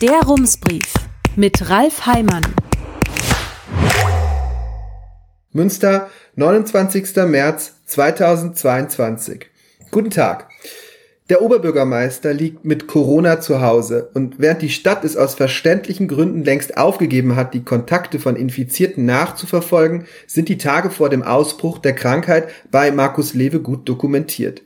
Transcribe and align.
Der 0.00 0.22
Rumsbrief 0.22 0.94
mit 1.36 1.68
Ralf 1.68 2.06
Heimann. 2.06 2.40
Münster, 5.52 6.08
29. 6.36 7.16
März 7.26 7.74
2022. 7.84 9.50
Guten 9.90 10.08
Tag. 10.08 10.48
Der 11.28 11.42
Oberbürgermeister 11.42 12.32
liegt 12.32 12.64
mit 12.64 12.86
Corona 12.86 13.42
zu 13.42 13.60
Hause 13.60 14.10
und 14.14 14.38
während 14.38 14.62
die 14.62 14.70
Stadt 14.70 15.04
es 15.04 15.18
aus 15.18 15.34
verständlichen 15.34 16.08
Gründen 16.08 16.44
längst 16.44 16.78
aufgegeben 16.78 17.36
hat, 17.36 17.52
die 17.52 17.62
Kontakte 17.62 18.18
von 18.18 18.36
Infizierten 18.36 19.04
nachzuverfolgen, 19.04 20.06
sind 20.26 20.48
die 20.48 20.56
Tage 20.56 20.88
vor 20.88 21.10
dem 21.10 21.22
Ausbruch 21.22 21.76
der 21.76 21.94
Krankheit 21.94 22.48
bei 22.70 22.90
Markus 22.90 23.34
Lewe 23.34 23.60
gut 23.60 23.86
dokumentiert. 23.86 24.62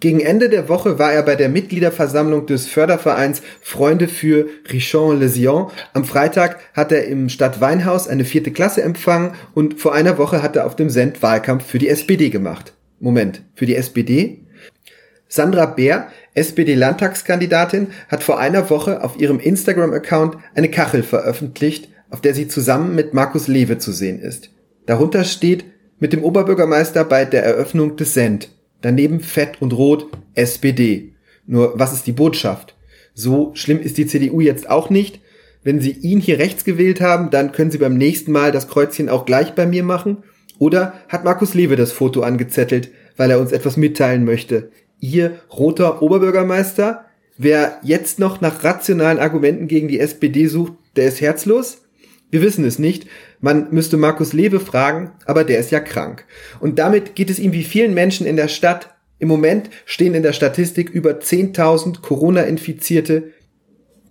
Gegen 0.00 0.20
Ende 0.20 0.48
der 0.48 0.70
Woche 0.70 0.98
war 0.98 1.12
er 1.12 1.22
bei 1.22 1.36
der 1.36 1.50
Mitgliederversammlung 1.50 2.46
des 2.46 2.66
Fördervereins 2.66 3.42
Freunde 3.60 4.08
für 4.08 4.48
Richon 4.72 5.20
Lesion. 5.20 5.70
Am 5.92 6.06
Freitag 6.06 6.58
hat 6.72 6.90
er 6.90 7.04
im 7.04 7.28
Stadtweinhaus 7.28 8.08
eine 8.08 8.24
vierte 8.24 8.50
Klasse 8.50 8.82
empfangen 8.82 9.32
und 9.52 9.78
vor 9.78 9.94
einer 9.94 10.16
Woche 10.16 10.42
hat 10.42 10.56
er 10.56 10.64
auf 10.64 10.74
dem 10.74 10.88
Send 10.88 11.22
Wahlkampf 11.22 11.66
für 11.66 11.78
die 11.78 11.90
SPD 11.90 12.30
gemacht. 12.30 12.72
Moment, 12.98 13.42
für 13.54 13.66
die 13.66 13.76
SPD? 13.76 14.46
Sandra 15.28 15.66
Bär, 15.66 16.08
SPD-Landtagskandidatin, 16.32 17.88
hat 18.08 18.22
vor 18.22 18.38
einer 18.38 18.70
Woche 18.70 19.04
auf 19.04 19.20
ihrem 19.20 19.38
Instagram-Account 19.38 20.38
eine 20.54 20.70
Kachel 20.70 21.02
veröffentlicht, 21.02 21.90
auf 22.08 22.22
der 22.22 22.34
sie 22.34 22.48
zusammen 22.48 22.94
mit 22.94 23.12
Markus 23.12 23.48
Lewe 23.48 23.76
zu 23.76 23.92
sehen 23.92 24.18
ist. 24.18 24.50
Darunter 24.86 25.24
steht 25.24 25.66
mit 25.98 26.14
dem 26.14 26.24
Oberbürgermeister 26.24 27.04
bei 27.04 27.26
der 27.26 27.44
Eröffnung 27.44 27.96
des 27.96 28.14
Send. 28.14 28.48
Daneben 28.82 29.20
fett 29.20 29.60
und 29.60 29.72
rot 29.72 30.06
SPD. 30.34 31.12
Nur 31.46 31.78
was 31.78 31.92
ist 31.92 32.06
die 32.06 32.12
Botschaft? 32.12 32.74
So 33.14 33.50
schlimm 33.54 33.80
ist 33.80 33.98
die 33.98 34.06
CDU 34.06 34.40
jetzt 34.40 34.68
auch 34.70 34.90
nicht. 34.90 35.20
Wenn 35.62 35.80
Sie 35.80 35.90
ihn 35.90 36.20
hier 36.20 36.38
rechts 36.38 36.64
gewählt 36.64 37.00
haben, 37.00 37.30
dann 37.30 37.52
können 37.52 37.70
Sie 37.70 37.78
beim 37.78 37.98
nächsten 37.98 38.32
Mal 38.32 38.50
das 38.52 38.68
Kreuzchen 38.68 39.08
auch 39.08 39.26
gleich 39.26 39.54
bei 39.54 39.66
mir 39.66 39.82
machen. 39.82 40.18
Oder 40.58 40.94
hat 41.08 41.24
Markus 41.24 41.54
Lewe 41.54 41.76
das 41.76 41.92
Foto 41.92 42.22
angezettelt, 42.22 42.90
weil 43.16 43.30
er 43.30 43.40
uns 43.40 43.52
etwas 43.52 43.76
mitteilen 43.76 44.24
möchte? 44.24 44.70
Ihr 45.00 45.40
roter 45.50 46.02
Oberbürgermeister? 46.02 47.04
Wer 47.36 47.78
jetzt 47.82 48.18
noch 48.18 48.40
nach 48.40 48.64
rationalen 48.64 49.18
Argumenten 49.18 49.66
gegen 49.66 49.88
die 49.88 50.00
SPD 50.00 50.46
sucht, 50.46 50.74
der 50.96 51.06
ist 51.06 51.20
herzlos? 51.20 51.82
Wir 52.30 52.42
wissen 52.42 52.64
es 52.64 52.78
nicht. 52.78 53.06
Man 53.40 53.68
müsste 53.70 53.96
Markus 53.96 54.32
Lewe 54.32 54.60
fragen, 54.60 55.12
aber 55.26 55.44
der 55.44 55.58
ist 55.58 55.70
ja 55.70 55.80
krank. 55.80 56.24
Und 56.60 56.78
damit 56.78 57.14
geht 57.14 57.30
es 57.30 57.38
ihm 57.38 57.52
wie 57.52 57.64
vielen 57.64 57.94
Menschen 57.94 58.26
in 58.26 58.36
der 58.36 58.48
Stadt. 58.48 58.94
Im 59.18 59.28
Moment 59.28 59.68
stehen 59.84 60.14
in 60.14 60.22
der 60.22 60.32
Statistik 60.32 60.90
über 60.90 61.18
10.000 61.18 62.00
Corona-Infizierte. 62.00 63.32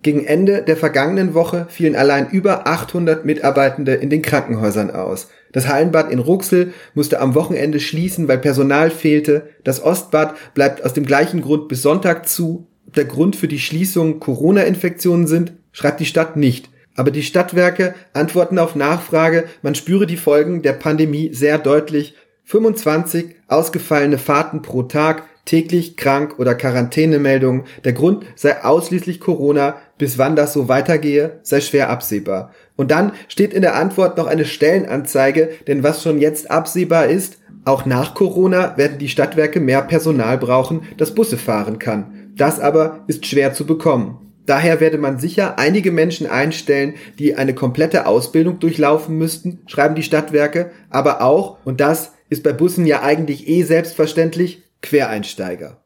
Gegen 0.01 0.23
Ende 0.25 0.61
der 0.61 0.77
vergangenen 0.77 1.33
Woche 1.33 1.67
fielen 1.69 1.95
allein 1.95 2.29
über 2.29 2.67
800 2.67 3.25
Mitarbeitende 3.25 3.95
in 3.95 4.09
den 4.09 4.21
Krankenhäusern 4.21 4.91
aus. 4.91 5.27
Das 5.51 5.67
Hallenbad 5.67 6.11
in 6.11 6.19
Ruxel 6.19 6.73
musste 6.93 7.19
am 7.19 7.35
Wochenende 7.35 7.79
schließen, 7.79 8.27
weil 8.27 8.37
Personal 8.37 8.91
fehlte. 8.91 9.49
Das 9.63 9.83
Ostbad 9.83 10.35
bleibt 10.53 10.85
aus 10.85 10.93
dem 10.93 11.05
gleichen 11.05 11.41
Grund 11.41 11.67
bis 11.67 11.81
Sonntag 11.81 12.29
zu. 12.29 12.67
Der 12.95 13.05
Grund 13.05 13.35
für 13.35 13.47
die 13.47 13.59
Schließung 13.59 14.19
Corona-Infektionen 14.19 15.27
sind, 15.27 15.53
schreibt 15.71 15.99
die 15.99 16.05
Stadt 16.05 16.37
nicht. 16.37 16.69
Aber 17.00 17.11
die 17.11 17.23
Stadtwerke 17.23 17.95
antworten 18.11 18.59
auf 18.59 18.75
Nachfrage, 18.75 19.45
man 19.61 19.73
spüre 19.73 20.05
die 20.05 20.17
Folgen 20.17 20.64
der 20.64 20.73
Pandemie 20.73 21.33
sehr 21.33 21.58
deutlich. 21.58 22.14
25 22.44 23.38
ausgefallene 23.47 24.17
Fahrten 24.17 24.61
pro 24.61 24.83
Tag, 24.83 25.23
täglich 25.45 25.95
krank 25.95 26.39
oder 26.39 26.55
Quarantänemeldungen. 26.55 27.64
Der 27.86 27.94
Grund 27.94 28.25
sei 28.36 28.66
ausschließlich 28.66 29.22
Corona. 29.22 29.77
Bis 29.97 30.17
wann 30.17 30.36
das 30.36 30.52
so 30.52 30.67
weitergehe, 30.67 31.39
sei 31.42 31.61
schwer 31.61 31.89
absehbar. 31.89 32.52
Und 32.75 32.92
dann 32.92 33.14
steht 33.30 33.53
in 33.53 33.61
der 33.61 33.75
Antwort 33.75 34.17
noch 34.17 34.27
eine 34.27 34.44
Stellenanzeige, 34.44 35.52
denn 35.67 35.83
was 35.83 36.03
schon 36.03 36.20
jetzt 36.20 36.52
absehbar 36.52 37.05
ist, 37.05 37.38
auch 37.64 37.86
nach 37.86 38.14
Corona 38.14 38.76
werden 38.76 38.98
die 38.98 39.08
Stadtwerke 39.08 39.61
mehr 39.61 39.83
Personal 39.83 40.38
brauchen, 40.38 40.82
das 40.98 41.15
Busse 41.15 41.38
fahren 41.38 41.80
kann. 41.80 42.33
Das 42.36 42.59
aber 42.59 43.05
ist 43.08 43.26
schwer 43.26 43.54
zu 43.54 43.65
bekommen. 43.65 44.28
Daher 44.49 44.80
werde 44.80 44.98
man 44.98 45.20
sicher 45.20 45.60
einige 45.60 45.92
Menschen 45.92 46.26
einstellen, 46.26 46.95
die 47.20 47.36
eine 47.36 47.54
komplette 47.54 48.08
Ausbildung 48.08 48.58
durchlaufen 48.58 49.15
müssten, 49.15 49.60
schreiben 49.67 49.93
die 49.93 50.02
Stadtwerke, 50.02 50.71
aber 50.89 51.21
auch, 51.21 51.60
und 51.65 51.80
das 51.80 52.14
ist 52.30 52.42
bei 52.42 52.52
Bussen 52.52 52.88
ja 52.88 53.04
eigentlich 53.04 53.48
eh 53.48 53.61
selbstverständlich, 53.61 54.64
Quereinsteiger. 54.82 55.83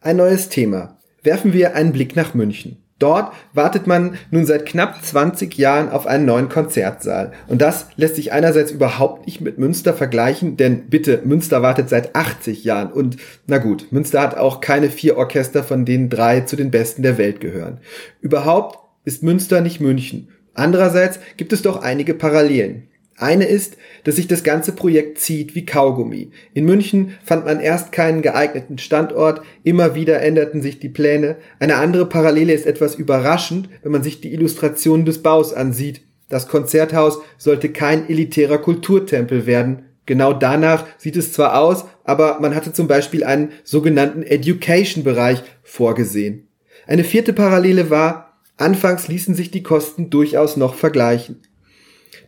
Ein 0.00 0.16
neues 0.16 0.48
Thema. 0.48 0.96
Werfen 1.22 1.52
wir 1.52 1.74
einen 1.74 1.92
Blick 1.92 2.16
nach 2.16 2.32
München. 2.32 2.82
Dort 2.98 3.32
wartet 3.52 3.86
man 3.86 4.18
nun 4.30 4.44
seit 4.44 4.66
knapp 4.66 5.04
20 5.04 5.56
Jahren 5.56 5.88
auf 5.88 6.06
einen 6.06 6.24
neuen 6.24 6.48
Konzertsaal. 6.48 7.32
Und 7.46 7.62
das 7.62 7.86
lässt 7.96 8.16
sich 8.16 8.32
einerseits 8.32 8.72
überhaupt 8.72 9.26
nicht 9.26 9.40
mit 9.40 9.58
Münster 9.58 9.94
vergleichen, 9.94 10.56
denn 10.56 10.88
bitte, 10.88 11.22
Münster 11.24 11.62
wartet 11.62 11.88
seit 11.88 12.16
80 12.16 12.64
Jahren. 12.64 12.92
Und 12.92 13.16
na 13.46 13.58
gut, 13.58 13.92
Münster 13.92 14.20
hat 14.20 14.36
auch 14.36 14.60
keine 14.60 14.90
vier 14.90 15.16
Orchester, 15.16 15.62
von 15.62 15.84
denen 15.84 16.08
drei 16.08 16.40
zu 16.40 16.56
den 16.56 16.72
besten 16.72 17.02
der 17.02 17.18
Welt 17.18 17.40
gehören. 17.40 17.78
Überhaupt 18.20 18.78
ist 19.04 19.22
Münster 19.22 19.60
nicht 19.60 19.80
München. 19.80 20.28
Andererseits 20.54 21.20
gibt 21.36 21.52
es 21.52 21.62
doch 21.62 21.82
einige 21.82 22.14
Parallelen. 22.14 22.88
Eine 23.18 23.46
ist, 23.46 23.76
dass 24.04 24.14
sich 24.14 24.28
das 24.28 24.44
ganze 24.44 24.70
Projekt 24.70 25.18
zieht 25.18 25.56
wie 25.56 25.66
Kaugummi. 25.66 26.30
In 26.54 26.64
München 26.64 27.14
fand 27.24 27.46
man 27.46 27.58
erst 27.58 27.90
keinen 27.90 28.22
geeigneten 28.22 28.78
Standort, 28.78 29.42
immer 29.64 29.96
wieder 29.96 30.22
änderten 30.22 30.62
sich 30.62 30.78
die 30.78 30.88
Pläne. 30.88 31.36
Eine 31.58 31.76
andere 31.76 32.06
Parallele 32.06 32.52
ist 32.52 32.64
etwas 32.64 32.94
überraschend, 32.94 33.68
wenn 33.82 33.90
man 33.90 34.04
sich 34.04 34.20
die 34.20 34.32
Illustrationen 34.32 35.04
des 35.04 35.20
Baus 35.20 35.52
ansieht. 35.52 36.02
Das 36.28 36.46
Konzerthaus 36.46 37.18
sollte 37.38 37.70
kein 37.70 38.08
elitärer 38.08 38.58
Kulturtempel 38.58 39.46
werden. 39.46 39.86
Genau 40.06 40.32
danach 40.32 40.86
sieht 40.96 41.16
es 41.16 41.32
zwar 41.32 41.60
aus, 41.60 41.86
aber 42.04 42.38
man 42.40 42.54
hatte 42.54 42.72
zum 42.72 42.86
Beispiel 42.86 43.24
einen 43.24 43.50
sogenannten 43.64 44.22
Education-Bereich 44.22 45.42
vorgesehen. 45.64 46.46
Eine 46.86 47.02
vierte 47.02 47.32
Parallele 47.32 47.90
war, 47.90 48.38
anfangs 48.56 49.08
ließen 49.08 49.34
sich 49.34 49.50
die 49.50 49.64
Kosten 49.64 50.08
durchaus 50.08 50.56
noch 50.56 50.74
vergleichen. 50.74 51.42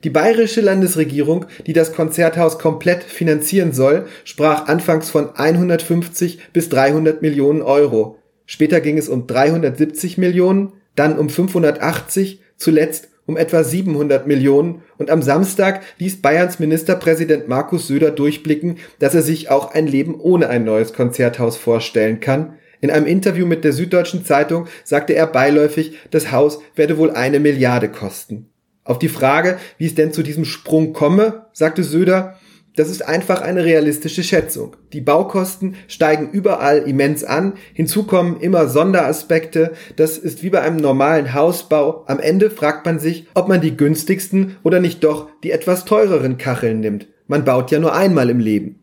Die 0.03 0.11
bayerische 0.11 0.63
Landesregierung, 0.63 1.45
die 1.67 1.75
das 1.75 1.93
Konzerthaus 1.93 2.59
komplett 2.59 3.03
finanzieren 3.03 3.73
soll, 3.73 4.07
sprach 4.25 4.67
anfangs 4.67 5.11
von 5.11 5.37
150 5.37 6.53
bis 6.53 6.71
300 6.71 7.21
Millionen 7.21 7.61
Euro. 7.61 8.19
Später 8.47 8.81
ging 8.81 8.97
es 8.97 9.09
um 9.09 9.27
370 9.27 10.17
Millionen, 10.17 10.73
dann 10.97 11.19
um 11.19 11.29
580, 11.29 12.41
zuletzt 12.57 13.09
um 13.27 13.37
etwa 13.37 13.63
700 13.63 14.27
Millionen 14.27 14.83
und 14.99 15.11
am 15.11 15.23
Samstag 15.23 15.83
ließ 15.99 16.21
Bayerns 16.21 16.59
Ministerpräsident 16.59 17.47
Markus 17.47 17.87
Söder 17.87 18.11
durchblicken, 18.11 18.79
dass 18.99 19.15
er 19.15 19.23
sich 19.23 19.51
auch 19.51 19.73
ein 19.73 19.87
Leben 19.87 20.19
ohne 20.19 20.49
ein 20.49 20.65
neues 20.65 20.95
Konzerthaus 20.95 21.57
vorstellen 21.57 22.21
kann. 22.21 22.55
In 22.81 22.91
einem 22.91 23.07
Interview 23.07 23.47
mit 23.47 23.63
der 23.63 23.73
Süddeutschen 23.73 24.25
Zeitung 24.25 24.67
sagte 24.83 25.15
er 25.15 25.27
beiläufig, 25.27 25.99
das 26.11 26.33
Haus 26.33 26.61
werde 26.75 26.99
wohl 26.99 27.11
eine 27.11 27.39
Milliarde 27.39 27.89
kosten. 27.89 28.51
Auf 28.91 28.99
die 28.99 29.09
Frage, 29.09 29.59
wie 29.79 29.87
es 29.87 29.95
denn 29.95 30.13
zu 30.13 30.25
diesem 30.25 30.45
Sprung 30.45 30.93
komme, 30.93 31.47
sagte 31.53 31.85
Söder, 31.85 32.35
das 32.75 32.91
ist 32.91 33.07
einfach 33.07 33.41
eine 33.41 33.65
realistische 33.65 34.25
Schätzung. 34.25 34.75
Die 34.93 35.01
Baukosten 35.01 35.77
steigen 35.87 36.29
überall 36.33 36.79
immens 36.79 37.23
an. 37.23 37.53
Hinzu 37.73 38.03
kommen 38.03 38.41
immer 38.41 38.67
Sonderaspekte. 38.67 39.75
Das 39.95 40.19
ist 40.19 40.43
wie 40.43 40.51
bei 40.51 40.63
einem 40.63 40.79
normalen 40.79 41.35
Hausbau. 41.35 42.03
Am 42.09 42.19
Ende 42.19 42.51
fragt 42.51 42.85
man 42.85 42.99
sich, 42.99 43.29
ob 43.35 43.47
man 43.47 43.61
die 43.61 43.77
günstigsten 43.77 44.57
oder 44.65 44.81
nicht 44.81 45.05
doch 45.05 45.29
die 45.45 45.53
etwas 45.53 45.85
teureren 45.85 46.37
Kacheln 46.37 46.81
nimmt. 46.81 47.07
Man 47.29 47.45
baut 47.45 47.71
ja 47.71 47.79
nur 47.79 47.95
einmal 47.95 48.29
im 48.29 48.41
Leben. 48.41 48.81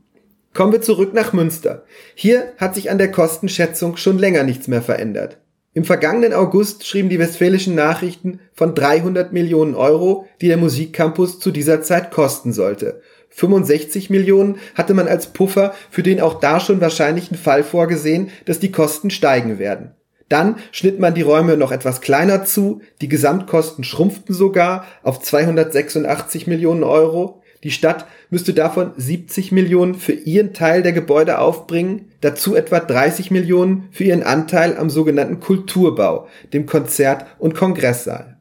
Kommen 0.53 0.71
wir 0.71 0.81
zurück 0.81 1.13
nach 1.13 1.33
Münster. 1.33 1.83
Hier 2.15 2.53
hat 2.57 2.75
sich 2.75 2.89
an 2.89 2.97
der 2.97 3.11
Kostenschätzung 3.11 3.97
schon 3.97 4.19
länger 4.19 4.43
nichts 4.43 4.69
mehr 4.69 4.81
verändert. 4.81 5.37
Im 5.77 5.85
vergangenen 5.85 6.33
August 6.33 6.87
schrieben 6.87 7.07
die 7.07 7.19
Westfälischen 7.19 7.75
Nachrichten 7.75 8.39
von 8.55 8.73
300 8.73 9.31
Millionen 9.31 9.75
Euro, 9.75 10.25
die 10.41 10.47
der 10.47 10.57
Musikcampus 10.57 11.39
zu 11.39 11.51
dieser 11.51 11.83
Zeit 11.83 12.09
kosten 12.09 12.51
sollte. 12.51 12.99
65 13.29 14.09
Millionen 14.09 14.57
hatte 14.73 14.95
man 14.95 15.07
als 15.07 15.27
Puffer 15.27 15.75
für 15.91 16.01
den 16.01 16.19
auch 16.19 16.39
da 16.39 16.59
schon 16.59 16.81
wahrscheinlichen 16.81 17.37
Fall 17.37 17.63
vorgesehen, 17.63 18.31
dass 18.45 18.57
die 18.57 18.71
Kosten 18.71 19.11
steigen 19.11 19.59
werden. 19.59 19.91
Dann 20.29 20.55
schnitt 20.71 20.99
man 20.99 21.13
die 21.13 21.21
Räume 21.21 21.57
noch 21.57 21.71
etwas 21.71 22.01
kleiner 22.01 22.43
zu, 22.43 22.81
die 23.01 23.07
Gesamtkosten 23.07 23.83
schrumpften 23.83 24.33
sogar 24.33 24.83
auf 25.03 25.19
286 25.19 26.47
Millionen 26.47 26.83
Euro. 26.83 27.43
Die 27.63 27.69
Stadt 27.69 28.07
müsste 28.31 28.55
davon 28.55 28.93
70 28.97 29.51
Millionen 29.51 29.93
für 29.93 30.13
ihren 30.13 30.55
Teil 30.55 30.81
der 30.81 30.93
Gebäude 30.93 31.37
aufbringen, 31.37 32.06
dazu 32.21 32.55
etwa 32.55 32.79
30 32.79 33.31
Millionen 33.31 33.89
für 33.91 34.05
ihren 34.05 34.23
Anteil 34.23 34.77
am 34.77 34.89
sogenannten 34.89 35.39
Kulturbau, 35.39 36.27
dem 36.53 36.65
Konzert- 36.65 37.25
und 37.39 37.55
Kongresssaal. 37.55 38.37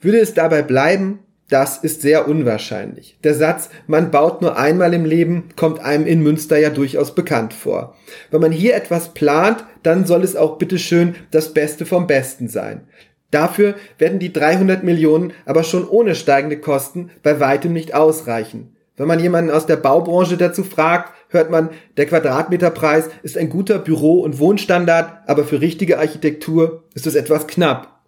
Würde 0.00 0.20
es 0.20 0.34
dabei 0.34 0.62
bleiben, 0.62 1.20
das 1.48 1.78
ist 1.78 2.00
sehr 2.00 2.26
unwahrscheinlich. 2.26 3.18
Der 3.22 3.34
Satz, 3.34 3.68
man 3.86 4.10
baut 4.10 4.40
nur 4.40 4.56
einmal 4.56 4.94
im 4.94 5.04
Leben, 5.04 5.50
kommt 5.56 5.80
einem 5.80 6.06
in 6.06 6.22
Münster 6.22 6.58
ja 6.58 6.70
durchaus 6.70 7.14
bekannt 7.14 7.52
vor. 7.52 7.94
Wenn 8.30 8.40
man 8.40 8.52
hier 8.52 8.74
etwas 8.74 9.12
plant, 9.12 9.64
dann 9.82 10.06
soll 10.06 10.24
es 10.24 10.36
auch 10.36 10.56
bitteschön 10.56 11.14
das 11.30 11.52
Beste 11.52 11.84
vom 11.84 12.06
Besten 12.06 12.48
sein. 12.48 12.88
Dafür 13.30 13.74
werden 13.98 14.20
die 14.20 14.32
300 14.32 14.84
Millionen 14.84 15.32
aber 15.44 15.64
schon 15.64 15.88
ohne 15.88 16.14
steigende 16.14 16.58
Kosten 16.58 17.10
bei 17.22 17.40
weitem 17.40 17.72
nicht 17.72 17.94
ausreichen. 17.94 18.76
Wenn 18.96 19.08
man 19.08 19.18
jemanden 19.18 19.50
aus 19.50 19.66
der 19.66 19.76
Baubranche 19.76 20.36
dazu 20.36 20.62
fragt, 20.62 21.12
hört 21.34 21.50
man, 21.50 21.70
der 21.96 22.06
Quadratmeterpreis 22.06 23.10
ist 23.22 23.36
ein 23.36 23.50
guter 23.50 23.78
Büro- 23.78 24.20
und 24.20 24.38
Wohnstandard, 24.38 25.28
aber 25.28 25.44
für 25.44 25.60
richtige 25.60 25.98
Architektur 25.98 26.84
ist 26.94 27.06
es 27.06 27.14
etwas 27.14 27.46
knapp. 27.46 28.00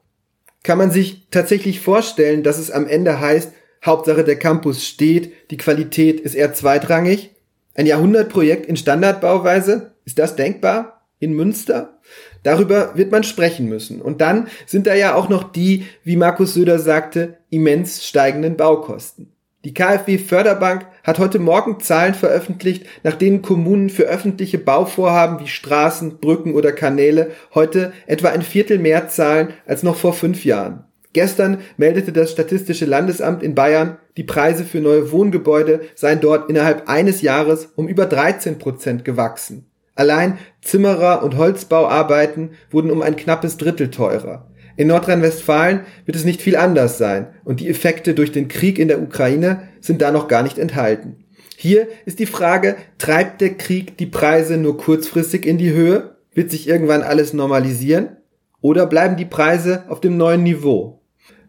Kann 0.63 0.79
man 0.79 0.91
sich 0.91 1.29
tatsächlich 1.31 1.81
vorstellen, 1.81 2.43
dass 2.43 2.59
es 2.59 2.71
am 2.71 2.87
Ende 2.87 3.21
heißt, 3.21 3.53
Hauptsache 3.85 4.25
der 4.25 4.37
Campus 4.37 4.85
steht, 4.85 5.51
die 5.51 5.57
Qualität 5.57 6.21
ist 6.21 6.35
eher 6.35 6.55
zweitrangig? 6.55 7.31
Ein 7.75 7.87
Jahrhundertprojekt 7.87 8.67
in 8.67 8.77
Standardbauweise? 8.77 9.93
Ist 10.05 10.19
das 10.19 10.35
denkbar? 10.35 11.07
In 11.19 11.35
Münster? 11.35 11.99
Darüber 12.43 12.97
wird 12.97 13.13
man 13.13 13.23
sprechen 13.23 13.69
müssen. 13.69 14.01
Und 14.01 14.21
dann 14.21 14.49
sind 14.67 14.87
da 14.87 14.95
ja 14.95 15.15
auch 15.15 15.29
noch 15.29 15.53
die, 15.53 15.87
wie 16.05 16.17
Markus 16.17 16.55
Söder 16.55 16.79
sagte, 16.79 17.39
immens 17.51 18.07
steigenden 18.07 18.57
Baukosten. 18.57 19.36
Die 19.67 19.75
KfW 19.75 20.19
Förderbank 20.19 20.87
hat 21.03 21.19
heute 21.19 21.41
Morgen 21.41 21.81
Zahlen 21.81 22.15
veröffentlicht, 22.15 22.87
nach 23.03 23.17
denen 23.17 23.43
Kommunen 23.43 23.91
für 23.91 24.05
öffentliche 24.05 24.59
Bauvorhaben 24.59 25.41
wie 25.41 25.49
Straßen, 25.49 26.19
Brücken 26.19 26.55
oder 26.55 26.71
Kanäle 26.71 27.33
heute 27.53 27.93
etwa 28.07 28.29
ein 28.29 28.43
Viertel 28.43 28.79
mehr 28.79 29.09
zahlen 29.09 29.49
als 29.67 29.83
noch 29.83 29.97
vor 29.97 30.13
fünf 30.13 30.45
Jahren. 30.45 30.85
Gestern 31.15 31.59
meldete 31.79 32.13
das 32.13 32.31
Statistische 32.31 32.85
Landesamt 32.85 33.43
in 33.43 33.57
Bayern, 33.57 33.99
die 34.17 34.23
Preise 34.23 34.63
für 34.63 34.79
neue 34.79 35.11
Wohngebäude 35.11 35.81
seien 35.97 36.21
dort 36.21 36.49
innerhalb 36.49 36.89
eines 36.89 37.21
Jahres 37.21 37.71
um 37.75 37.89
über 37.89 38.07
13 38.07 38.61
Prozent 38.61 39.05
gewachsen. 39.05 39.69
Allein 39.97 40.39
Zimmerer- 40.63 41.25
und 41.25 41.37
Holzbauarbeiten 41.37 42.51
wurden 42.71 42.93
um 42.93 43.03
ein 43.03 43.17
knappes 43.17 43.57
Drittel 43.57 43.91
teurer. 43.91 44.47
In 44.77 44.89
Nordrhein-Westfalen 44.89 45.81
wird 46.05 46.17
es 46.17 46.25
nicht 46.25 46.43
viel 46.43 46.57
anders 46.57 46.99
sein 46.99 47.29
und 47.45 47.61
die 47.61 47.69
Effekte 47.69 48.15
durch 48.15 48.33
den 48.33 48.49
Krieg 48.49 48.79
in 48.79 48.89
der 48.89 49.01
Ukraine 49.01 49.69
sind 49.81 50.03
da 50.03 50.11
noch 50.11 50.29
gar 50.29 50.43
nicht 50.43 50.59
enthalten. 50.59 51.25
Hier 51.57 51.89
ist 52.05 52.19
die 52.19 52.27
Frage, 52.27 52.77
treibt 52.99 53.41
der 53.41 53.55
Krieg 53.55 53.97
die 53.97 54.07
Preise 54.07 54.59
nur 54.59 54.77
kurzfristig 54.77 55.47
in 55.47 55.57
die 55.57 55.73
Höhe? 55.73 56.17
Wird 56.35 56.51
sich 56.51 56.69
irgendwann 56.69 57.03
alles 57.03 57.33
normalisieren? 57.33 58.17
Oder 58.61 58.87
bleiben 58.87 59.17
die 59.17 59.25
Preise 59.25 59.85
auf 59.89 60.01
dem 60.01 60.19
neuen 60.19 60.43
Niveau? 60.43 61.01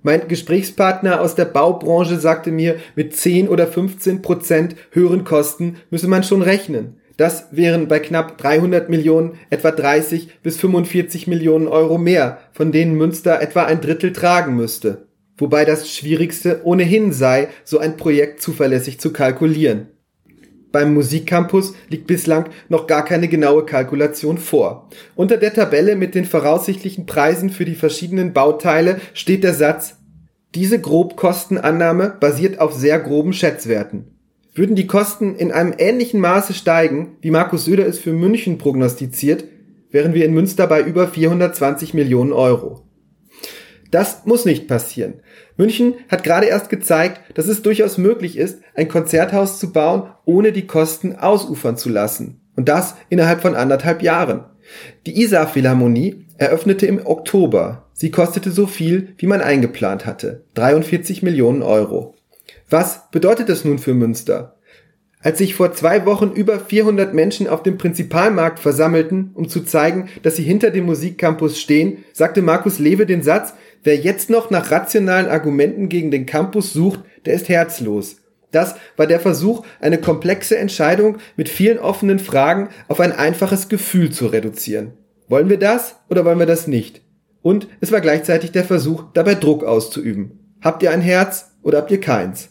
Mein 0.01 0.29
Gesprächspartner 0.29 1.19
aus 1.19 1.35
der 1.35 1.45
Baubranche 1.45 2.18
sagte 2.18 2.51
mir, 2.51 2.77
mit 2.95 3.13
10 3.13 3.50
oder 3.50 3.68
15 3.68 4.21
Prozent 4.21 4.75
höheren 4.91 5.25
Kosten 5.25 5.77
müsse 5.89 6.07
man 6.07 6.24
schon 6.24 6.41
rechnen. 6.41 7.01
Das 7.18 7.48
wären 7.52 7.88
bei 7.88 8.00
knapp 8.00 8.38
300 8.38 8.90
Millionen 8.90 9.40
etwa 9.50 9.72
30 9.72 10.42
bis 10.44 10.58
45 10.58 11.28
Millionen 11.28 11.68
Euro 11.68 11.98
mehr, 11.98 12.38
von 12.54 12.72
denen 12.72 12.96
Münster 12.96 13.42
etwa 13.42 13.64
ein 13.64 13.81
Drittel 13.81 14.14
tragen 14.14 14.56
müsste. 14.56 15.08
Wobei 15.36 15.66
das 15.66 15.90
Schwierigste 15.90 16.62
ohnehin 16.64 17.12
sei, 17.12 17.48
so 17.64 17.80
ein 17.80 17.98
Projekt 17.98 18.42
zuverlässig 18.42 19.00
zu 19.00 19.12
kalkulieren. 19.14 19.88
Beim 20.72 20.94
Musikcampus 20.94 21.74
liegt 21.90 22.08
bislang 22.08 22.46
noch 22.69 22.88
gar 22.88 23.04
keine 23.04 23.28
genaue 23.28 23.66
Kalkulation 23.66 24.38
vor. 24.38 24.90
Unter 25.16 25.38
der 25.38 25.54
Tabelle 25.54 25.96
mit 25.96 26.13
den 26.13 26.25
voraussichtlichen 26.25 27.06
Preisen 27.06 27.50
für 27.50 27.66
die 27.66 27.75
verschiedenen 27.75 28.34
Bauteile 28.34 29.00
steht 29.13 29.44
der 29.44 29.54
Satz, 29.54 29.96
diese 30.54 30.80
Grobkostenannahme 30.80 32.16
basiert 32.20 32.60
auf 32.60 32.74
sehr 32.74 33.00
groben 33.00 33.34
Schätzwerten. 33.34 34.17
Würden 34.57 34.75
die 34.75 34.88
Kosten 34.88 35.36
in 35.36 35.51
einem 35.51 35.75
ähnlichen 35.77 36.19
Maße 36.19 36.56
steigen, 36.56 37.18
wie 37.21 37.30
Markus 37.30 37.65
Söder 37.65 37.86
es 37.86 38.00
für 38.00 38.12
München 38.12 38.57
prognostiziert, 38.57 39.44
wären 39.92 40.15
wir 40.15 40.25
in 40.25 40.33
Münster 40.33 40.65
bei 40.65 40.81
über 40.81 41.07
420 41.07 41.94
Millionen 41.94 42.33
Euro. 42.33 42.81
Das 43.92 44.25
muss 44.25 44.45
nicht 44.45 44.68
passieren. 44.68 45.21
München 45.57 45.94
hat 46.09 46.24
gerade 46.24 46.48
erst 46.48 46.71
gezeigt, 46.71 47.21
dass 47.38 47.48
es 47.48 47.62
durchaus 47.62 48.00
möglich 48.00 48.36
ist, 48.36 48.59
ein 48.74 48.88
Konzerthaus 48.88 49.59
zu 49.59 49.71
bauen, 49.71 50.09
ohne 50.25 50.51
die 50.51 50.65
Kosten 50.65 51.15
ausufern 51.15 51.77
zu 51.77 51.89
lassen. 51.89 52.42
Und 52.56 52.68
das 52.68 52.95
innerhalb 53.10 53.44
von 53.44 53.53
anderthalb 53.53 54.01
Jahren. 54.01 54.45
Die 55.06 55.21
Isar 55.21 55.45
Philharmonie 55.45 56.25
eröffnete 56.39 56.88
im 56.88 57.06
Oktober. 57.06 57.89
Sie 57.94 58.10
kostete 58.10 58.50
so 58.50 58.65
viel, 58.65 59.13
wie 59.19 59.27
man 59.27 59.42
eingeplant 59.42 60.07
hatte. 60.07 60.45
43 60.56 61.21
Millionen 61.21 61.62
Euro. 61.62 62.17
Was 62.69 63.10
bedeutet 63.12 63.48
das 63.48 63.64
nun 63.64 63.80
für 63.80 63.94
Münster? 63.94 64.58
Als 65.22 65.38
sich 65.38 65.56
vor 65.56 65.74
zwei 65.74 66.06
Wochen 66.06 66.31
über 66.31 66.60
400 66.60 67.14
Menschen 67.14 67.48
auf 67.48 67.64
dem 67.64 67.78
Prinzipalmarkt 67.78 68.60
versammelten, 68.60 69.31
um 69.34 69.48
zu 69.48 69.62
zeigen, 69.62 70.10
dass 70.22 70.36
sie 70.36 70.44
hinter 70.44 70.69
dem 70.69 70.86
Musikcampus 70.86 71.60
stehen, 71.60 72.04
sagte 72.14 72.42
Markus 72.42 72.78
Lewe 72.78 73.06
den 73.06 73.24
Satz, 73.24 73.54
wer 73.84 73.96
jetzt 73.96 74.30
noch 74.30 74.50
nach 74.50 74.69
rationalen 74.69 75.28
Argumenten 75.28 75.90
gegen 75.90 76.12
den 76.12 76.25
Campus 76.25 76.74
sucht, 76.74 77.00
der 77.25 77.34
ist 77.34 77.50
herzlos. 77.50 78.18
Das 78.52 78.75
war 78.96 79.08
der 79.08 79.20
Versuch, 79.20 79.66
eine 79.80 79.98
komplexe 79.98 80.58
Entscheidung 80.58 81.18
mit 81.36 81.50
vielen 81.50 81.80
offenen 81.80 82.20
Fragen 82.20 82.70
auf 82.88 83.00
ein 83.00 83.12
einfaches 83.12 83.70
Gefühl 83.70 84.12
zu 84.12 84.28
reduzieren. 84.28 84.94
Wollen 85.30 85.50
wir 85.50 85.60
das 85.60 85.96
oder 86.10 86.25
wollen 86.25 86.40
wir 86.40 86.46
das 86.46 86.68
nicht? 86.68 87.02
Und 87.42 87.68
es 87.80 87.92
war 87.92 88.02
gleichzeitig 88.02 88.52
der 88.52 88.66
Versuch, 88.66 89.06
dabei 89.13 89.36
Druck 89.36 89.63
auszuüben. 89.63 90.40
Habt 90.62 90.84
ihr 90.84 90.92
ein 90.92 91.02
Herz 91.02 91.52
oder 91.62 91.80
habt 91.80 91.92
ihr 91.92 92.00
keins? 92.00 92.50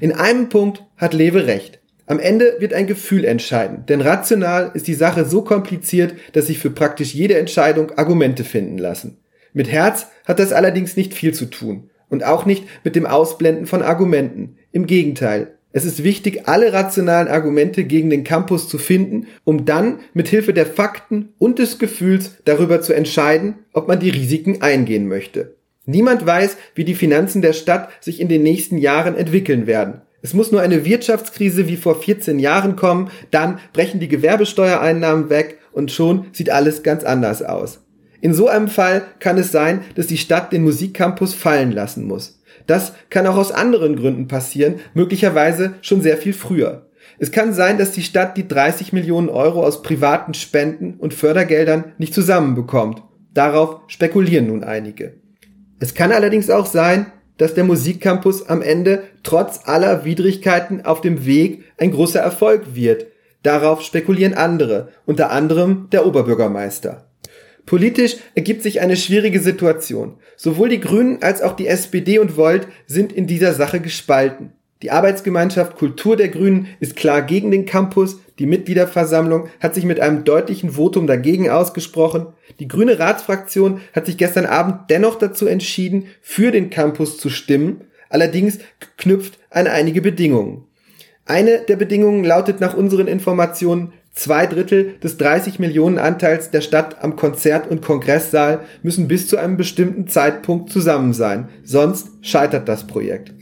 In 0.00 0.12
einem 0.12 0.48
Punkt 0.48 0.84
hat 0.96 1.14
Lewe 1.14 1.46
recht. 1.46 1.80
Am 2.06 2.18
Ende 2.18 2.56
wird 2.58 2.74
ein 2.74 2.86
Gefühl 2.86 3.24
entscheiden, 3.24 3.86
denn 3.86 4.00
rational 4.00 4.72
ist 4.74 4.86
die 4.86 4.94
Sache 4.94 5.24
so 5.24 5.42
kompliziert, 5.42 6.14
dass 6.32 6.48
sich 6.48 6.58
für 6.58 6.70
praktisch 6.70 7.14
jede 7.14 7.38
Entscheidung 7.38 7.92
Argumente 7.96 8.44
finden 8.44 8.76
lassen. 8.76 9.18
Mit 9.52 9.70
Herz 9.70 10.08
hat 10.24 10.38
das 10.38 10.52
allerdings 10.52 10.96
nicht 10.96 11.14
viel 11.14 11.32
zu 11.32 11.46
tun 11.46 11.90
und 12.08 12.24
auch 12.24 12.44
nicht 12.44 12.64
mit 12.84 12.96
dem 12.96 13.06
Ausblenden 13.06 13.66
von 13.66 13.82
Argumenten. 13.82 14.56
Im 14.72 14.86
Gegenteil, 14.86 15.54
es 15.72 15.84
ist 15.84 16.04
wichtig, 16.04 16.48
alle 16.48 16.72
rationalen 16.72 17.28
Argumente 17.28 17.84
gegen 17.84 18.10
den 18.10 18.24
Campus 18.24 18.68
zu 18.68 18.78
finden, 18.78 19.26
um 19.44 19.64
dann 19.64 20.00
mit 20.12 20.28
Hilfe 20.28 20.52
der 20.52 20.66
Fakten 20.66 21.30
und 21.38 21.58
des 21.58 21.78
Gefühls 21.78 22.32
darüber 22.44 22.82
zu 22.82 22.92
entscheiden, 22.92 23.60
ob 23.72 23.88
man 23.88 24.00
die 24.00 24.10
Risiken 24.10 24.60
eingehen 24.60 25.08
möchte. 25.08 25.54
Niemand 25.84 26.24
weiß, 26.24 26.56
wie 26.74 26.84
die 26.84 26.94
Finanzen 26.94 27.42
der 27.42 27.52
Stadt 27.52 27.90
sich 28.00 28.20
in 28.20 28.28
den 28.28 28.42
nächsten 28.42 28.78
Jahren 28.78 29.16
entwickeln 29.16 29.66
werden. 29.66 30.02
Es 30.22 30.34
muss 30.34 30.52
nur 30.52 30.60
eine 30.60 30.84
Wirtschaftskrise 30.84 31.66
wie 31.66 31.76
vor 31.76 32.00
14 32.00 32.38
Jahren 32.38 32.76
kommen, 32.76 33.10
dann 33.32 33.58
brechen 33.72 33.98
die 33.98 34.06
Gewerbesteuereinnahmen 34.06 35.30
weg 35.30 35.58
und 35.72 35.90
schon 35.90 36.26
sieht 36.32 36.50
alles 36.50 36.84
ganz 36.84 37.02
anders 37.02 37.42
aus. 37.42 37.80
In 38.20 38.32
so 38.32 38.46
einem 38.46 38.68
Fall 38.68 39.02
kann 39.18 39.36
es 39.36 39.50
sein, 39.50 39.80
dass 39.96 40.06
die 40.06 40.18
Stadt 40.18 40.52
den 40.52 40.62
Musikcampus 40.62 41.34
fallen 41.34 41.72
lassen 41.72 42.04
muss. 42.04 42.40
Das 42.68 42.92
kann 43.10 43.26
auch 43.26 43.36
aus 43.36 43.50
anderen 43.50 43.96
Gründen 43.96 44.28
passieren, 44.28 44.76
möglicherweise 44.94 45.74
schon 45.82 46.02
sehr 46.02 46.16
viel 46.16 46.32
früher. 46.32 46.86
Es 47.18 47.32
kann 47.32 47.52
sein, 47.52 47.78
dass 47.78 47.90
die 47.90 48.02
Stadt 48.02 48.36
die 48.36 48.46
30 48.46 48.92
Millionen 48.92 49.28
Euro 49.28 49.64
aus 49.64 49.82
privaten 49.82 50.34
Spenden 50.34 50.94
und 50.98 51.14
Fördergeldern 51.14 51.92
nicht 51.98 52.14
zusammenbekommt. 52.14 53.02
Darauf 53.34 53.80
spekulieren 53.88 54.46
nun 54.46 54.62
einige. 54.62 55.14
Es 55.82 55.94
kann 55.94 56.12
allerdings 56.12 56.48
auch 56.48 56.66
sein, 56.66 57.06
dass 57.38 57.54
der 57.54 57.64
Musikcampus 57.64 58.48
am 58.48 58.62
Ende 58.62 59.02
trotz 59.24 59.62
aller 59.64 60.04
Widrigkeiten 60.04 60.84
auf 60.84 61.00
dem 61.00 61.26
Weg 61.26 61.64
ein 61.76 61.90
großer 61.90 62.20
Erfolg 62.20 62.76
wird. 62.76 63.06
Darauf 63.42 63.82
spekulieren 63.82 64.34
andere, 64.34 64.90
unter 65.06 65.32
anderem 65.32 65.88
der 65.90 66.06
Oberbürgermeister. 66.06 67.08
Politisch 67.66 68.18
ergibt 68.36 68.62
sich 68.62 68.80
eine 68.80 68.96
schwierige 68.96 69.40
Situation. 69.40 70.18
Sowohl 70.36 70.68
die 70.68 70.78
Grünen 70.78 71.20
als 71.20 71.42
auch 71.42 71.56
die 71.56 71.66
SPD 71.66 72.20
und 72.20 72.36
Volt 72.36 72.68
sind 72.86 73.12
in 73.12 73.26
dieser 73.26 73.52
Sache 73.52 73.80
gespalten. 73.80 74.52
Die 74.82 74.90
Arbeitsgemeinschaft 74.90 75.76
Kultur 75.76 76.16
der 76.16 76.28
Grünen 76.28 76.66
ist 76.80 76.96
klar 76.96 77.22
gegen 77.22 77.52
den 77.52 77.66
Campus, 77.66 78.18
die 78.40 78.46
Mitgliederversammlung 78.46 79.48
hat 79.60 79.74
sich 79.74 79.84
mit 79.84 80.00
einem 80.00 80.24
deutlichen 80.24 80.72
Votum 80.72 81.06
dagegen 81.06 81.48
ausgesprochen, 81.48 82.26
die 82.58 82.66
grüne 82.66 82.98
Ratsfraktion 82.98 83.80
hat 83.92 84.06
sich 84.06 84.18
gestern 84.18 84.44
Abend 84.46 84.90
dennoch 84.90 85.16
dazu 85.16 85.46
entschieden, 85.46 86.06
für 86.20 86.50
den 86.50 86.68
Campus 86.68 87.18
zu 87.18 87.30
stimmen, 87.30 87.82
allerdings 88.08 88.58
knüpft 88.96 89.38
an 89.50 89.68
einige 89.68 90.02
Bedingungen. 90.02 90.64
Eine 91.24 91.60
der 91.60 91.76
Bedingungen 91.76 92.24
lautet 92.24 92.60
nach 92.60 92.74
unseren 92.76 93.06
Informationen, 93.06 93.92
zwei 94.12 94.46
Drittel 94.46 94.98
des 94.98 95.16
30 95.16 95.60
Millionen 95.60 95.98
Anteils 95.98 96.50
der 96.50 96.60
Stadt 96.60 97.02
am 97.04 97.14
Konzert- 97.14 97.70
und 97.70 97.82
Kongresssaal 97.82 98.60
müssen 98.82 99.06
bis 99.06 99.28
zu 99.28 99.36
einem 99.36 99.56
bestimmten 99.56 100.08
Zeitpunkt 100.08 100.70
zusammen 100.70 101.12
sein, 101.12 101.48
sonst 101.62 102.08
scheitert 102.22 102.68
das 102.68 102.88
Projekt. 102.88 103.32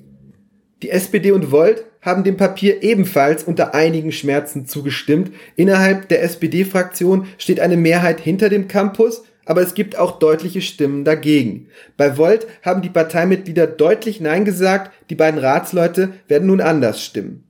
Die 0.82 0.90
SPD 0.90 1.32
und 1.32 1.52
Volt 1.52 1.84
haben 2.00 2.24
dem 2.24 2.36
Papier 2.36 2.82
ebenfalls 2.82 3.44
unter 3.44 3.74
einigen 3.74 4.12
Schmerzen 4.12 4.66
zugestimmt. 4.66 5.32
Innerhalb 5.56 6.08
der 6.08 6.22
SPD-Fraktion 6.22 7.26
steht 7.36 7.60
eine 7.60 7.76
Mehrheit 7.76 8.20
hinter 8.20 8.48
dem 8.48 8.68
Campus, 8.68 9.24
aber 9.44 9.60
es 9.62 9.74
gibt 9.74 9.98
auch 9.98 10.18
deutliche 10.18 10.62
Stimmen 10.62 11.04
dagegen. 11.04 11.68
Bei 11.96 12.16
Volt 12.16 12.46
haben 12.62 12.82
die 12.82 12.88
Parteimitglieder 12.88 13.66
deutlich 13.66 14.20
Nein 14.20 14.44
gesagt, 14.44 14.92
die 15.10 15.14
beiden 15.14 15.40
Ratsleute 15.40 16.12
werden 16.28 16.46
nun 16.46 16.60
anders 16.60 17.04
stimmen. 17.04 17.44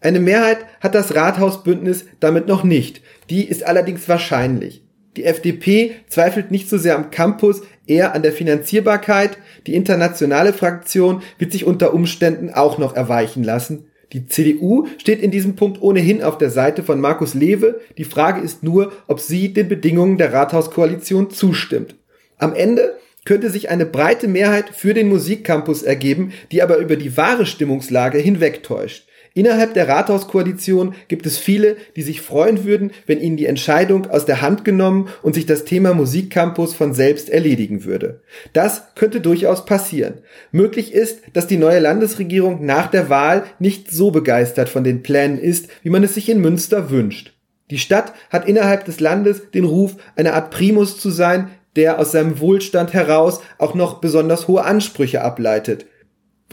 Eine 0.00 0.20
Mehrheit 0.20 0.58
hat 0.80 0.94
das 0.94 1.14
Rathausbündnis 1.14 2.06
damit 2.20 2.48
noch 2.48 2.64
nicht. 2.64 3.02
Die 3.30 3.44
ist 3.44 3.64
allerdings 3.64 4.08
wahrscheinlich. 4.08 4.81
Die 5.16 5.24
FDP 5.24 5.92
zweifelt 6.08 6.50
nicht 6.50 6.68
so 6.68 6.78
sehr 6.78 6.96
am 6.96 7.10
Campus, 7.10 7.62
eher 7.86 8.14
an 8.14 8.22
der 8.22 8.32
Finanzierbarkeit. 8.32 9.36
Die 9.66 9.74
internationale 9.74 10.52
Fraktion 10.52 11.22
wird 11.38 11.52
sich 11.52 11.66
unter 11.66 11.92
Umständen 11.92 12.50
auch 12.50 12.78
noch 12.78 12.96
erweichen 12.96 13.44
lassen. 13.44 13.86
Die 14.12 14.26
CDU 14.26 14.86
steht 14.98 15.20
in 15.20 15.30
diesem 15.30 15.56
Punkt 15.56 15.80
ohnehin 15.80 16.22
auf 16.22 16.38
der 16.38 16.50
Seite 16.50 16.82
von 16.82 17.00
Markus 17.00 17.34
Lewe. 17.34 17.80
Die 17.98 18.04
Frage 18.04 18.40
ist 18.40 18.62
nur, 18.62 18.92
ob 19.06 19.20
sie 19.20 19.52
den 19.52 19.68
Bedingungen 19.68 20.18
der 20.18 20.32
Rathauskoalition 20.32 21.30
zustimmt. 21.30 21.96
Am 22.38 22.54
Ende 22.54 22.96
könnte 23.24 23.50
sich 23.50 23.70
eine 23.70 23.86
breite 23.86 24.28
Mehrheit 24.28 24.70
für 24.70 24.94
den 24.94 25.08
Musikcampus 25.08 25.82
ergeben, 25.82 26.32
die 26.50 26.62
aber 26.62 26.78
über 26.78 26.96
die 26.96 27.16
wahre 27.16 27.46
Stimmungslage 27.46 28.18
hinwegtäuscht. 28.18 29.06
Innerhalb 29.34 29.74
der 29.74 29.88
Rathauskoalition 29.88 30.94
gibt 31.08 31.26
es 31.26 31.38
viele, 31.38 31.76
die 31.96 32.02
sich 32.02 32.20
freuen 32.20 32.64
würden, 32.64 32.90
wenn 33.06 33.20
ihnen 33.20 33.36
die 33.36 33.46
Entscheidung 33.46 34.10
aus 34.10 34.26
der 34.26 34.42
Hand 34.42 34.64
genommen 34.64 35.08
und 35.22 35.34
sich 35.34 35.46
das 35.46 35.64
Thema 35.64 35.94
Musikcampus 35.94 36.74
von 36.74 36.92
selbst 36.92 37.30
erledigen 37.30 37.84
würde. 37.84 38.20
Das 38.52 38.94
könnte 38.94 39.20
durchaus 39.20 39.64
passieren. 39.64 40.18
Möglich 40.50 40.92
ist, 40.92 41.20
dass 41.32 41.46
die 41.46 41.56
neue 41.56 41.80
Landesregierung 41.80 42.64
nach 42.64 42.88
der 42.88 43.08
Wahl 43.08 43.44
nicht 43.58 43.90
so 43.90 44.10
begeistert 44.10 44.68
von 44.68 44.84
den 44.84 45.02
Plänen 45.02 45.38
ist, 45.38 45.68
wie 45.82 45.90
man 45.90 46.04
es 46.04 46.14
sich 46.14 46.28
in 46.28 46.40
Münster 46.40 46.90
wünscht. 46.90 47.32
Die 47.70 47.78
Stadt 47.78 48.12
hat 48.28 48.46
innerhalb 48.46 48.84
des 48.84 49.00
Landes 49.00 49.50
den 49.50 49.64
Ruf, 49.64 49.96
eine 50.14 50.34
Art 50.34 50.50
Primus 50.50 51.00
zu 51.00 51.10
sein, 51.10 51.48
der 51.74 51.98
aus 51.98 52.12
seinem 52.12 52.38
Wohlstand 52.38 52.92
heraus 52.92 53.40
auch 53.56 53.74
noch 53.74 54.00
besonders 54.00 54.46
hohe 54.46 54.64
Ansprüche 54.64 55.22
ableitet. 55.22 55.86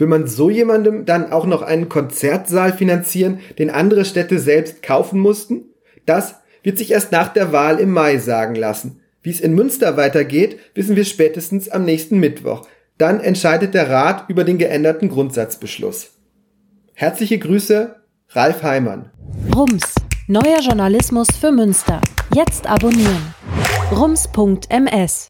Will 0.00 0.06
man 0.06 0.26
so 0.26 0.48
jemandem 0.48 1.04
dann 1.04 1.30
auch 1.30 1.44
noch 1.44 1.60
einen 1.60 1.90
Konzertsaal 1.90 2.72
finanzieren, 2.72 3.40
den 3.58 3.68
andere 3.68 4.06
Städte 4.06 4.38
selbst 4.38 4.82
kaufen 4.82 5.20
mussten? 5.20 5.66
Das 6.06 6.36
wird 6.62 6.78
sich 6.78 6.90
erst 6.90 7.12
nach 7.12 7.28
der 7.28 7.52
Wahl 7.52 7.78
im 7.78 7.92
Mai 7.92 8.16
sagen 8.16 8.54
lassen. 8.54 9.00
Wie 9.22 9.30
es 9.30 9.40
in 9.40 9.54
Münster 9.54 9.98
weitergeht, 9.98 10.58
wissen 10.74 10.96
wir 10.96 11.04
spätestens 11.04 11.68
am 11.68 11.84
nächsten 11.84 12.18
Mittwoch. 12.18 12.66
Dann 12.96 13.20
entscheidet 13.20 13.74
der 13.74 13.90
Rat 13.90 14.24
über 14.30 14.44
den 14.44 14.56
geänderten 14.56 15.10
Grundsatzbeschluss. 15.10 16.12
Herzliche 16.94 17.38
Grüße, 17.38 17.96
Ralf 18.30 18.62
Heimann. 18.62 19.10
Rums, 19.54 19.94
neuer 20.26 20.60
Journalismus 20.62 21.28
für 21.38 21.52
Münster. 21.52 22.00
Jetzt 22.34 22.66
abonnieren. 22.66 23.34
rums.ms 23.92 25.28